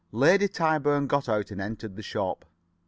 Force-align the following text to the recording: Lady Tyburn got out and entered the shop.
Lady 0.11 0.47
Tyburn 0.47 1.05
got 1.05 1.29
out 1.29 1.51
and 1.51 1.61
entered 1.61 1.95
the 1.95 2.01
shop. 2.01 2.43